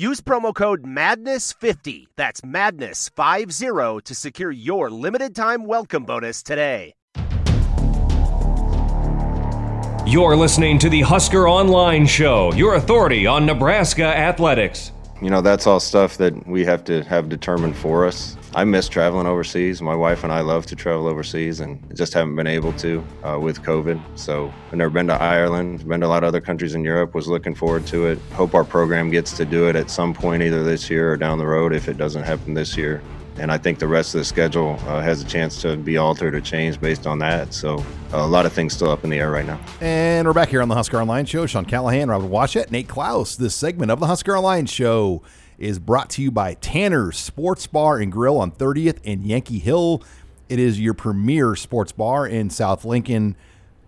[0.00, 6.94] Use promo code MADNESS50, that's MADNESS50, to secure your limited time welcome bonus today.
[10.06, 14.92] You're listening to the Husker Online Show, your authority on Nebraska athletics.
[15.20, 18.38] You know, that's all stuff that we have to have determined for us.
[18.52, 19.80] I miss traveling overseas.
[19.80, 23.38] My wife and I love to travel overseas and just haven't been able to uh,
[23.38, 24.00] with COVID.
[24.18, 27.14] So I've never been to Ireland, been to a lot of other countries in Europe,
[27.14, 28.18] was looking forward to it.
[28.32, 31.38] Hope our program gets to do it at some point, either this year or down
[31.38, 33.00] the road if it doesn't happen this year.
[33.36, 36.34] And I think the rest of the schedule uh, has a chance to be altered
[36.34, 37.54] or changed based on that.
[37.54, 39.60] So a lot of things still up in the air right now.
[39.80, 41.46] And we're back here on the Husker Online Show.
[41.46, 43.36] Sean Callahan, Robin Washut, Nate Clouse.
[43.36, 45.22] This segment of the Husker Online Show
[45.60, 50.02] is brought to you by Tanner's Sports Bar and Grill on 30th and Yankee Hill.
[50.48, 53.36] It is your premier sports bar in South Lincoln.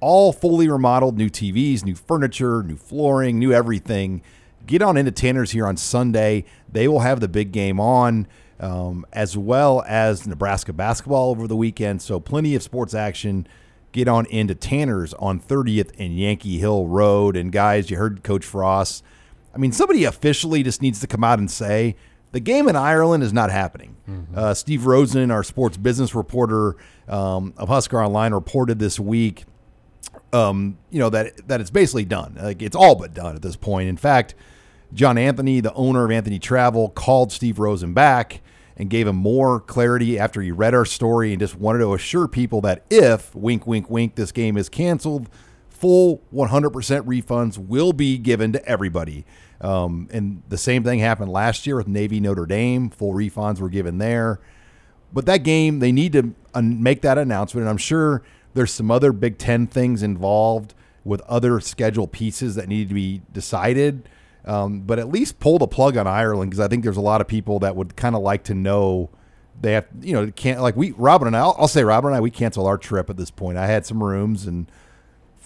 [0.00, 4.22] All fully remodeled, new TVs, new furniture, new flooring, new everything.
[4.66, 6.44] Get on into Tanner's here on Sunday.
[6.70, 8.26] They will have the big game on,
[8.60, 12.00] um, as well as Nebraska basketball over the weekend.
[12.00, 13.46] So, plenty of sports action.
[13.92, 17.36] Get on into Tanner's on 30th and Yankee Hill Road.
[17.36, 19.02] And, guys, you heard Coach Frost.
[19.56, 21.96] I mean, somebody officially just needs to come out and say
[22.32, 23.96] the game in Ireland is not happening.
[24.06, 24.38] Mm-hmm.
[24.38, 26.76] Uh, Steve Rosen, our sports business reporter
[27.08, 29.44] um, of Husker Online, reported this week.
[30.34, 32.36] Um, you know that that it's basically done.
[32.38, 33.88] Like it's all but done at this point.
[33.88, 34.34] In fact,
[34.92, 38.42] John Anthony, the owner of Anthony Travel, called Steve Rosen back
[38.76, 42.28] and gave him more clarity after he read our story and just wanted to assure
[42.28, 45.30] people that if wink, wink, wink, this game is canceled,
[45.70, 46.70] full 100%
[47.02, 49.24] refunds will be given to everybody.
[49.60, 52.90] Um, and the same thing happened last year with Navy Notre Dame.
[52.90, 54.40] Full refunds were given there.
[55.12, 57.62] But that game, they need to make that announcement.
[57.62, 58.22] And I'm sure
[58.54, 60.74] there's some other Big Ten things involved
[61.04, 64.08] with other schedule pieces that need to be decided.
[64.44, 67.20] Um, but at least pull the plug on Ireland because I think there's a lot
[67.20, 69.10] of people that would kind of like to know
[69.60, 72.16] they have, you know, can't like we, Robin and I, I'll, I'll say Robin and
[72.16, 73.58] I, we cancel our trip at this point.
[73.58, 74.70] I had some rooms and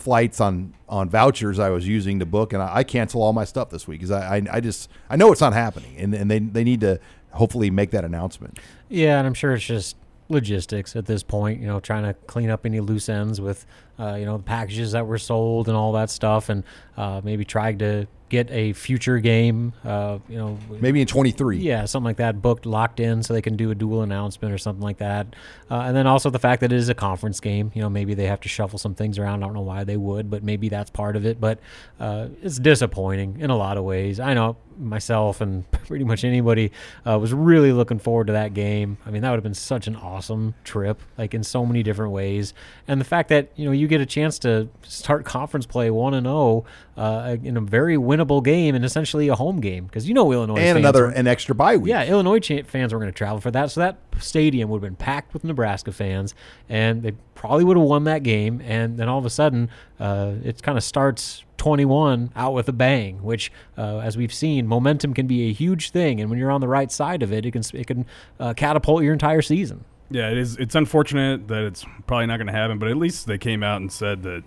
[0.00, 3.44] flights on on vouchers I was using to book, and I, I cancel all my
[3.44, 6.30] stuff this week because I, I, I just I know it's not happening, and and
[6.30, 6.98] they they need to
[7.32, 8.58] hopefully make that announcement.
[8.88, 9.96] Yeah, and I'm sure it's just
[10.28, 11.60] logistics at this point.
[11.60, 13.66] You know, trying to clean up any loose ends with
[14.00, 16.64] uh, you know the packages that were sold and all that stuff, and
[16.96, 21.58] uh, maybe trying to get a future game, uh, you know, maybe in 23.
[21.58, 24.58] Yeah, something like that, booked, locked in, so they can do a dual announcement or
[24.58, 25.34] something like that.
[25.70, 27.72] Uh, and then also the fact that it is a conference game.
[27.74, 29.42] You know, maybe they have to shuffle some things around.
[29.42, 31.40] I don't know why they would, but maybe that's part of it.
[31.40, 31.58] But
[31.98, 34.20] uh, it's disappointing in a lot of ways.
[34.20, 36.72] I know myself and pretty much anybody
[37.06, 38.96] uh, was really looking forward to that game.
[39.04, 42.12] I mean, that would have been such an awesome trip, like in so many different
[42.12, 42.54] ways.
[42.88, 46.14] And the fact that you know you get a chance to start conference play one
[46.14, 50.08] and zero oh, uh, in a very winnable game and essentially a home game because
[50.08, 51.90] you know Illinois and another were, an extra bye week.
[51.90, 54.96] Yeah, Illinois fans were going to travel for that, so that stadium would have been
[54.96, 56.34] packed with Nebraska fans,
[56.68, 58.62] and they probably would have won that game.
[58.64, 59.68] And then all of a sudden,
[59.98, 64.66] uh, it kind of starts 21 out with a bang, which, uh, as we've seen,
[64.66, 67.44] momentum can be a huge thing, and when you're on the right side of it,
[67.44, 68.06] it can it can
[68.38, 69.84] uh, catapult your entire season.
[70.10, 70.56] Yeah, it is.
[70.56, 73.80] It's unfortunate that it's probably not going to happen, but at least they came out
[73.80, 74.42] and said that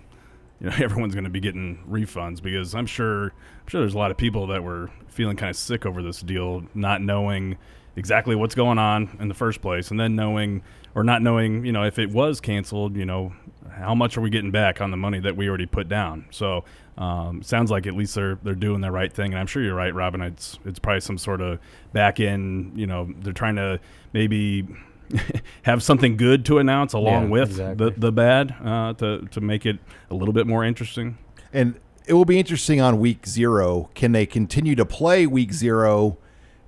[0.60, 3.98] you know everyone's going to be getting refunds because I'm sure I'm sure there's a
[3.98, 7.56] lot of people that were feeling kind of sick over this deal, not knowing
[7.96, 10.62] exactly what's going on in the first place, and then knowing
[10.94, 13.32] or not knowing, you know, if it was canceled, you know,
[13.70, 16.26] how much are we getting back on the money that we already put down?
[16.30, 16.64] So
[16.98, 19.74] um, sounds like at least they're they're doing the right thing, and I'm sure you're
[19.74, 20.20] right, Robin.
[20.20, 21.58] It's it's probably some sort of
[21.94, 23.80] back end, you know, they're trying to
[24.12, 24.66] maybe
[25.62, 27.90] have something good to announce along yeah, with exactly.
[27.90, 29.78] the the bad uh, to to make it
[30.10, 31.18] a little bit more interesting.
[31.52, 33.90] And it will be interesting on week zero.
[33.94, 36.18] Can they continue to play week zero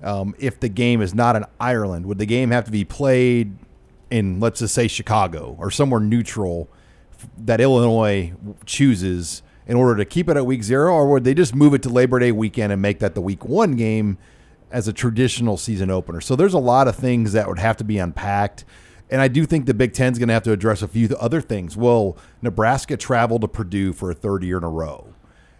[0.03, 2.07] um, if the game is not in Ireland?
[2.07, 3.57] Would the game have to be played
[4.11, 6.69] in, let's just say, Chicago or somewhere neutral
[7.37, 8.33] that Illinois
[8.65, 9.43] chooses?
[9.69, 11.89] in order to keep it at week zero, or would they just move it to
[11.89, 14.17] Labor Day weekend and make that the week one game
[14.71, 16.21] as a traditional season opener?
[16.21, 18.65] So there's a lot of things that would have to be unpacked.
[19.11, 21.41] And I do think the Big Ten's going to have to address a few other
[21.41, 21.77] things.
[21.77, 25.13] Will Nebraska travel to Purdue for a third year in a row?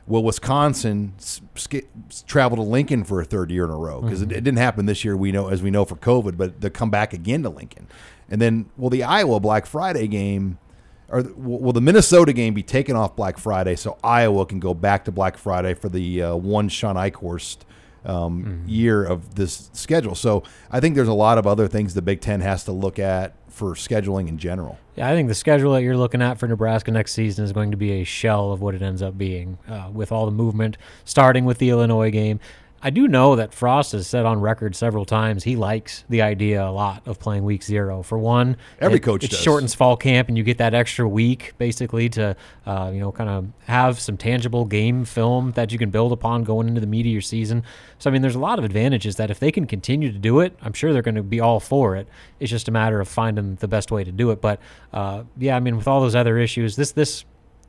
[0.07, 1.85] Will Wisconsin sk-
[2.27, 4.01] travel to Lincoln for a third year in a row?
[4.01, 4.31] Because mm-hmm.
[4.31, 6.71] it, it, didn't happen this year, we know as we know for COVID, but they'll
[6.71, 7.89] come back again to Lincoln.
[8.29, 10.59] And then will the Iowa Black Friday game
[11.09, 15.05] or will the Minnesota game be taken off Black Friday so Iowa can go back
[15.05, 17.59] to Black Friday for the uh, one Shawn Eichorst
[18.07, 18.69] um, mm-hmm.
[18.69, 20.15] year of this schedule?
[20.15, 22.99] So I think there's a lot of other things the Big Ten has to look
[22.99, 24.79] at for scheduling in general.
[24.97, 27.71] Yeah, I think the schedule that you're looking at for Nebraska next season is going
[27.71, 30.77] to be a shell of what it ends up being, uh, with all the movement
[31.05, 32.41] starting with the Illinois game.
[32.83, 36.65] I do know that Frost has said on record several times he likes the idea
[36.65, 38.03] a lot of playing week zero.
[38.03, 39.41] For one, every it, coach it does.
[39.41, 42.37] shortens fall camp, and you get that extra week basically to
[42.67, 46.45] uh, you know kind of have some tangible game film that you can build upon
[46.45, 47.63] going into the your season.
[47.99, 50.41] So I mean, there's a lot of advantages that if they can continue to do
[50.41, 52.07] it, I'm sure they're going to be all for it.
[52.41, 54.41] It's just a matter of finding the best way to do it.
[54.41, 54.61] But
[54.93, 57.25] uh, yeah, I mean, with all those other issues, this this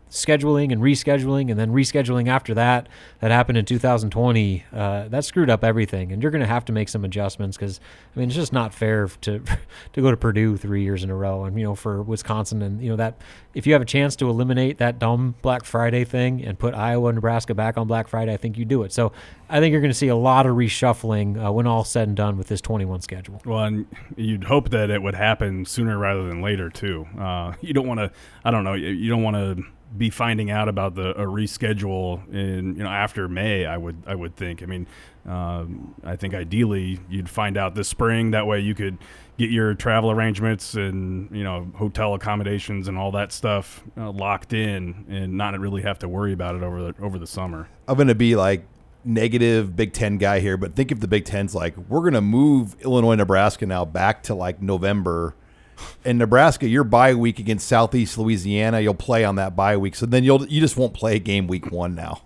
[0.10, 2.88] scheduling and rescheduling and then rescheduling after that
[3.20, 6.12] that happened in 2020 uh, that screwed up everything.
[6.12, 7.80] And you're going to have to make some adjustments because
[8.16, 9.42] i mean it's just not fair to
[9.94, 12.82] to go to purdue three years in a row and you know for wisconsin and
[12.82, 13.22] you know that
[13.54, 17.10] if you have a chance to eliminate that dumb black friday thing and put iowa
[17.10, 18.94] and nebraska back on black friday i think you do it.
[18.94, 19.12] So
[19.50, 22.18] i think you're going to see a lot of reshuffling uh, when all said and
[22.18, 23.42] done with this 21 schedule.
[23.46, 27.08] Well and you'd hope that it would happen sooner rather than later too.
[27.18, 28.12] Uh, you don't want to
[28.44, 29.64] i don't know you don't want to
[29.96, 33.66] be finding out about the a reschedule in you know after May.
[33.66, 34.62] I would I would think.
[34.62, 34.88] I mean,
[35.26, 38.32] um, I think ideally you'd find out this spring.
[38.32, 38.98] That way you could
[39.38, 44.54] get your travel arrangements and you know hotel accommodations and all that stuff uh, locked
[44.54, 47.70] in, and not really have to worry about it over the over the summer.
[47.88, 48.66] I'm going to be like
[49.06, 52.22] negative Big Ten guy here, but think if the Big Ten's like we're going to
[52.22, 55.36] move Illinois, Nebraska now back to like November
[56.04, 59.96] in Nebraska, your bye week against Southeast Louisiana, you'll play on that bye week.
[59.96, 62.22] So then you'll you just won't play game week one now.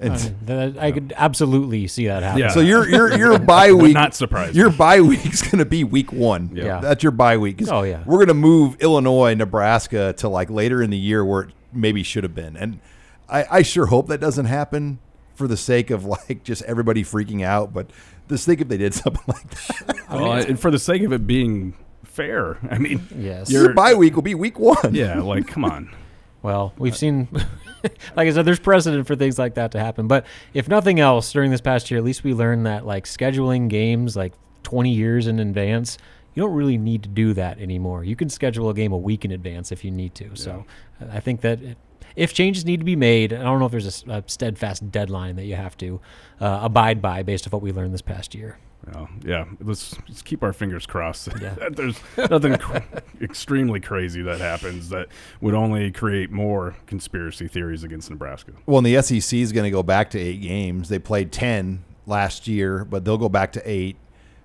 [0.00, 2.40] I, mean, I could absolutely see that happen.
[2.40, 2.48] Yeah.
[2.48, 4.56] So your your your bye week not surprised.
[4.56, 6.50] Your bye week's going to be week one.
[6.52, 6.64] Yeah.
[6.64, 6.80] yeah.
[6.80, 7.60] that's your bye week.
[7.68, 11.42] Oh yeah, we're going to move Illinois, Nebraska to like later in the year where
[11.42, 12.80] it maybe should have been, and
[13.28, 14.98] I, I sure hope that doesn't happen
[15.34, 17.72] for the sake of like just everybody freaking out.
[17.72, 17.90] But
[18.28, 20.08] just think if they did something like that.
[20.10, 21.74] Well, and for the sake of it being
[22.14, 22.58] fair.
[22.70, 24.94] I mean, yes, your bye week will be week one.
[24.94, 25.90] Yeah, like come on.
[26.44, 27.26] Well, we've seen,
[28.14, 30.08] like I said, there's precedent for things like that to happen.
[30.08, 33.70] But if nothing else, during this past year, at least we learned that like scheduling
[33.70, 35.96] games like 20 years in advance,
[36.34, 38.04] you don't really need to do that anymore.
[38.04, 40.24] You can schedule a game a week in advance if you need to.
[40.24, 40.34] Yeah.
[40.34, 40.66] So
[41.10, 41.78] I think that it,
[42.14, 45.36] if changes need to be made, I don't know if there's a, a steadfast deadline
[45.36, 45.98] that you have to
[46.42, 48.58] uh, abide by based on what we learned this past year.
[48.92, 51.28] Well, yeah, let's, let's keep our fingers crossed.
[51.40, 51.54] Yeah.
[51.70, 51.98] There's
[52.30, 52.78] nothing cr-
[53.20, 55.08] extremely crazy that happens that
[55.40, 58.52] would only create more conspiracy theories against Nebraska.
[58.66, 60.88] Well, and the SEC is going to go back to eight games.
[60.88, 63.96] They played 10 last year, but they'll go back to eight.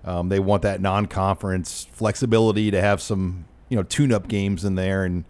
[0.04, 5.04] Um, they want that non-conference flexibility to have some, you know, tune-up games in there,
[5.04, 5.24] and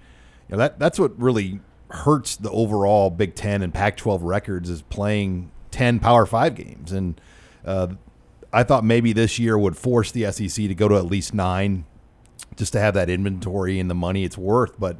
[0.48, 1.60] you know that that's what really
[1.90, 7.20] hurts the overall Big Ten and Pac-12 records is playing 10 Power Five games, and
[7.64, 7.88] uh,
[8.52, 11.84] I thought maybe this year would force the SEC to go to at least nine,
[12.56, 14.78] just to have that inventory and the money it's worth.
[14.78, 14.96] But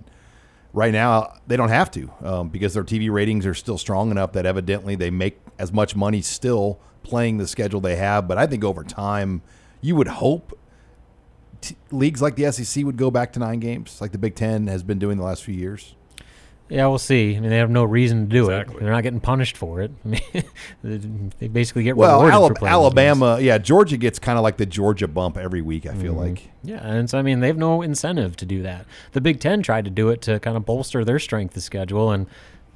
[0.73, 4.33] right now they don't have to um, because their TV ratings are still strong enough
[4.33, 8.29] that evidently they make as much money still playing the schedule they have.
[8.29, 9.43] But I think over time,
[9.81, 10.59] you would hope
[11.61, 14.67] t- leagues like the SEC would go back to nine games, like the Big Ten
[14.69, 15.95] has been doing the last few years.
[16.71, 17.37] Yeah, we'll see.
[17.37, 18.77] I mean, they have no reason to do exactly.
[18.77, 18.81] it.
[18.81, 19.91] They're not getting punished for it.
[20.05, 20.09] I
[20.85, 22.23] mean, they basically get well.
[22.23, 25.85] Alab- Alabama, yeah, Georgia gets kind of like the Georgia bump every week.
[25.87, 26.21] I feel mm-hmm.
[26.21, 26.51] like.
[26.63, 28.87] Yeah, and so I mean, they have no incentive to do that.
[29.13, 32.13] The Big Ten tried to do it to kind of bolster their strength of schedule,
[32.13, 32.27] and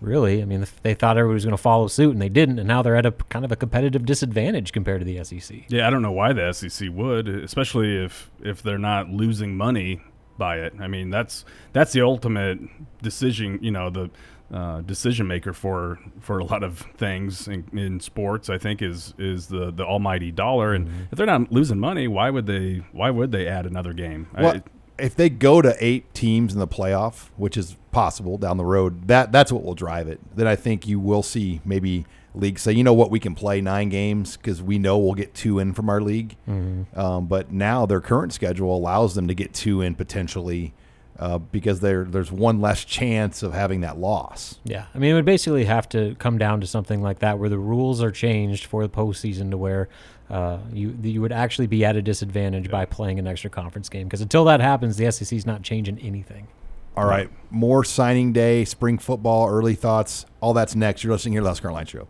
[0.01, 2.67] really, I mean, they thought everybody was going to follow suit, and they didn't, and
[2.67, 5.65] now they're at a kind of a competitive disadvantage compared to the SEC.
[5.69, 10.03] Yeah, I don't know why the SEC would, especially if if they're not losing money
[10.39, 10.75] by it.
[10.81, 12.59] I mean, that's that's the ultimate
[13.03, 13.59] decision.
[13.63, 14.11] You know, the
[14.53, 18.51] uh, decision maker for for a lot of things in, in, sports.
[18.51, 20.75] I think is is the the almighty dollar.
[20.75, 21.03] And mm-hmm.
[21.11, 24.29] if they're not losing money, why would they why would they add another game?
[24.37, 24.63] Well, I,
[24.99, 29.09] if they go to eight teams in the playoff, which is possible down the road,
[29.09, 30.21] that that's what will drive it.
[30.37, 33.61] Then I think you will see maybe league say, you know what, we can play
[33.61, 36.37] nine games because we know we'll get two in from our league.
[36.49, 36.99] Mm-hmm.
[36.99, 40.75] Um, but now their current schedule allows them to get two in potentially
[41.19, 44.59] uh, because there there's one less chance of having that loss.
[44.65, 47.49] Yeah, I mean, it would basically have to come down to something like that, where
[47.49, 49.89] the rules are changed for the postseason to where
[50.29, 54.09] uh, you you would actually be at a disadvantage by playing an extra conference game.
[54.09, 56.49] Because until that happens, the SEC is not changing anything.
[56.97, 61.03] All right, more signing day, spring football, early thoughts, all that's next.
[61.03, 62.09] You're listening here to the Husker Online Show.